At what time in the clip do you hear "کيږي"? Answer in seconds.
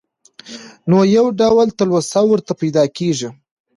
2.97-3.29